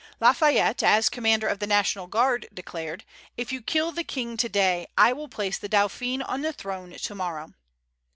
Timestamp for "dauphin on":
5.69-6.41